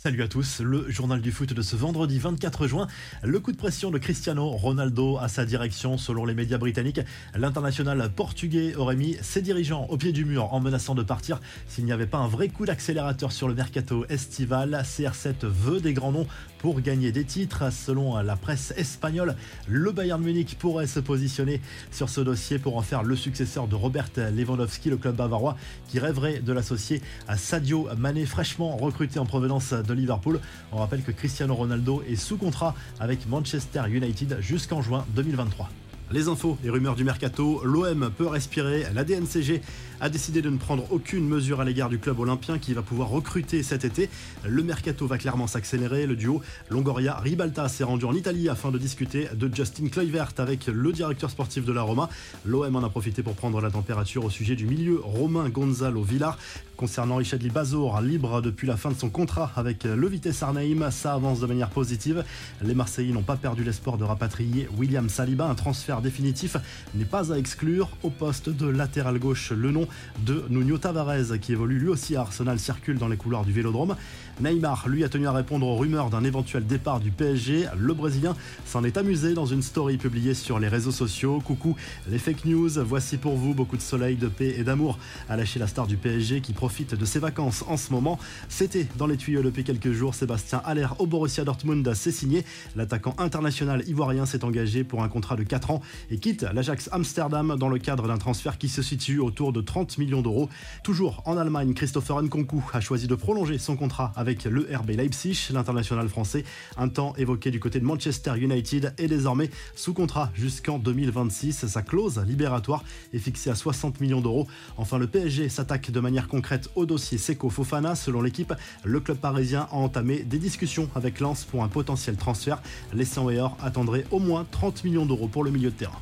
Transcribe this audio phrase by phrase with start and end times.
[0.00, 2.86] Salut à tous, le journal du foot de ce vendredi 24 juin.
[3.24, 7.00] Le coup de pression de Cristiano Ronaldo à sa direction, selon les médias britanniques.
[7.34, 11.84] L'international portugais aurait mis ses dirigeants au pied du mur en menaçant de partir s'il
[11.84, 14.84] n'y avait pas un vrai coup d'accélérateur sur le mercato estival.
[14.84, 16.28] CR7 veut des grands noms
[16.58, 17.72] pour gagner des titres.
[17.72, 19.34] Selon la presse espagnole,
[19.66, 21.60] le Bayern Munich pourrait se positionner
[21.90, 25.56] sur ce dossier pour en faire le successeur de Robert Lewandowski, le club bavarois
[25.88, 30.40] qui rêverait de l'associer à Sadio Mané, fraîchement recruté en provenance de Liverpool.
[30.70, 35.68] On rappelle que Cristiano Ronaldo est sous contrat avec Manchester United jusqu'en juin 2023.
[36.10, 39.60] Les infos et rumeurs du mercato, l'OM peut respirer, la DNCG
[40.00, 43.10] a décidé de ne prendre aucune mesure à l'égard du club olympien qui va pouvoir
[43.10, 44.08] recruter cet été.
[44.46, 49.28] Le mercato va clairement s'accélérer, le duo Longoria-Ribalta s'est rendu en Italie afin de discuter
[49.34, 52.08] de Justin Kluivert avec le directeur sportif de la Roma.
[52.46, 56.38] L'OM en a profité pour prendre la température au sujet du milieu Romain Gonzalo Villar.
[56.78, 61.14] Concernant Richadli Bazor, libre depuis la fin de son contrat avec le Vitesse Arnhem, ça
[61.14, 62.22] avance de manière positive.
[62.62, 66.56] Les Marseillais n'ont pas perdu l'espoir de rapatrier William Saliba, un transfert définitif
[66.94, 67.88] n'est pas à exclure.
[68.04, 69.88] Au poste de latéral gauche, le nom
[70.24, 73.96] de Nuno Tavares, qui évolue lui aussi à Arsenal, circule dans les couloirs du vélodrome.
[74.40, 77.66] Neymar, lui, a tenu à répondre aux rumeurs d'un éventuel départ du PSG.
[77.76, 81.42] Le Brésilien s'en est amusé dans une story publiée sur les réseaux sociaux.
[81.44, 81.74] Coucou,
[82.08, 85.58] les fake news, voici pour vous beaucoup de soleil, de paix et d'amour, a lâché
[85.58, 88.18] la star du PSG qui de ses vacances en ce moment.
[88.48, 90.14] C'était dans les tuyaux depuis quelques jours.
[90.14, 92.44] Sébastien Aller au Borussia Dortmund s'est signé.
[92.76, 95.80] L'attaquant international ivoirien s'est engagé pour un contrat de 4 ans
[96.10, 99.96] et quitte l'Ajax Amsterdam dans le cadre d'un transfert qui se situe autour de 30
[99.96, 100.50] millions d'euros.
[100.82, 105.48] Toujours en Allemagne, Christopher Nkunku a choisi de prolonger son contrat avec le RB Leipzig,
[105.52, 106.44] l'international français,
[106.76, 111.66] un temps évoqué du côté de Manchester United est désormais sous contrat jusqu'en 2026.
[111.66, 114.46] Sa clause libératoire est fixée à 60 millions d'euros.
[114.76, 117.94] Enfin, le PSG s'attaque de manière concrète au dossier Seco Fofana.
[117.94, 118.52] Selon l'équipe,
[118.84, 122.60] le club parisien a entamé des discussions avec Lens pour un potentiel transfert.
[122.92, 123.28] Les 100
[123.62, 126.00] attendraient au moins 30 millions d'euros pour le milieu de terrain.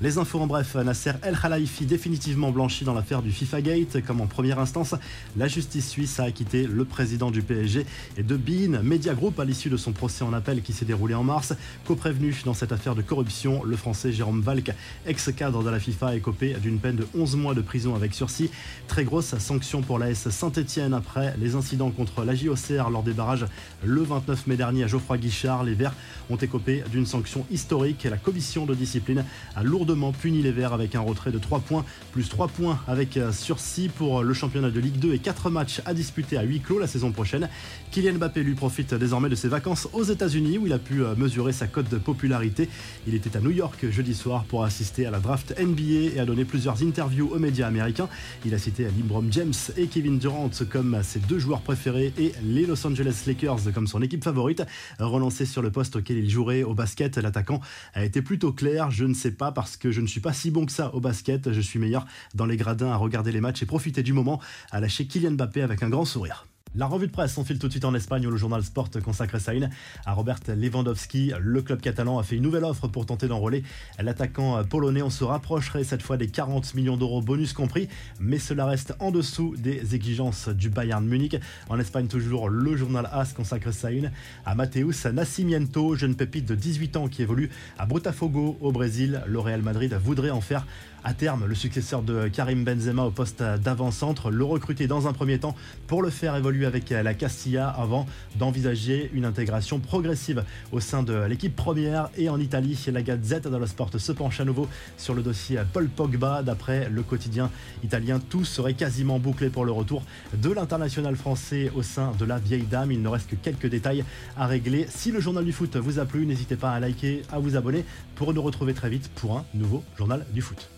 [0.00, 4.06] Les infos en bref, Nasser El Khalifi définitivement blanchi dans l'affaire du FIFA Gate.
[4.06, 4.94] Comme en première instance,
[5.36, 7.84] la justice suisse a acquitté le président du PSG
[8.16, 11.14] et de Bean Media Group à l'issue de son procès en appel qui s'est déroulé
[11.14, 11.52] en mars.
[11.84, 14.72] Co-prévenu dans cette affaire de corruption, le français Jérôme Valk,
[15.04, 18.50] ex-cadre de la FIFA, est copé d'une peine de 11 mois de prison avec sursis.
[18.86, 23.46] Très grosse sanction pour l'AS Saint-Etienne après les incidents contre la JOCR lors des barrages
[23.84, 25.64] le 29 mai dernier à Geoffroy Guichard.
[25.64, 25.94] Les Verts
[26.30, 29.24] ont écopé d'une sanction historique et la commission de discipline
[29.56, 33.16] a lourdement puni les Verts avec un retrait de 3 points, plus 3 points avec
[33.16, 36.60] euh, sursis pour le championnat de Ligue 2 et 4 matchs à disputer à huis
[36.60, 37.48] clos la saison prochaine.
[37.90, 41.14] Kylian Mbappé lui profite désormais de ses vacances aux États-Unis où il a pu euh,
[41.16, 42.68] mesurer sa cote de popularité.
[43.06, 46.26] Il était à New York jeudi soir pour assister à la draft NBA et a
[46.26, 48.08] donné plusieurs interviews aux médias américains.
[48.44, 52.66] Il a cité LeBron James et Kevin Durant comme ses deux joueurs préférés et les
[52.66, 54.62] Los Angeles Lakers comme son équipe favorite.
[54.98, 57.60] Relancé sur le poste auquel il jouerait au basket, l'attaquant
[57.94, 58.90] a été plutôt clair.
[58.90, 61.00] Je ne sais pas parce que je ne suis pas si bon que ça au
[61.00, 61.52] basket.
[61.52, 64.40] Je suis meilleur dans les gradins à regarder les matchs et profiter du moment
[64.70, 66.46] à lâcher Kylian Mbappé avec un grand sourire.
[66.74, 68.90] La revue de presse, on file tout de suite en Espagne où le journal Sport
[69.02, 69.70] consacre sa une
[70.04, 71.32] à Robert Lewandowski.
[71.40, 73.62] Le club catalan a fait une nouvelle offre pour tenter d'enrôler
[73.98, 75.00] l'attaquant polonais.
[75.00, 77.88] On se rapprocherait cette fois des 40 millions d'euros bonus compris,
[78.20, 81.36] mais cela reste en dessous des exigences du Bayern Munich.
[81.70, 84.12] En Espagne, toujours, le journal AS consacre sa une
[84.44, 89.22] à Mateus Nascimento, jeune pépite de 18 ans qui évolue à Botafogo au Brésil.
[89.26, 90.66] Le Real Madrid voudrait en faire
[91.04, 95.38] à terme le successeur de Karim Benzema au poste d'avant-centre, le recruter dans un premier
[95.38, 95.54] temps
[95.86, 101.24] pour le faire évoluer avec la Castilla avant d'envisager une intégration progressive au sein de
[101.24, 102.78] l'équipe première et en Italie.
[102.92, 106.42] La Gazette dello Sport se penche à nouveau sur le dossier Paul Pogba.
[106.42, 107.50] D'après le quotidien
[107.82, 110.02] italien, tout serait quasiment bouclé pour le retour
[110.34, 112.92] de l'international français au sein de la vieille dame.
[112.92, 114.04] Il ne reste que quelques détails
[114.36, 114.86] à régler.
[114.88, 117.84] Si le journal du foot vous a plu, n'hésitez pas à liker, à vous abonner
[118.14, 120.68] pour nous retrouver très vite pour un nouveau journal du foot.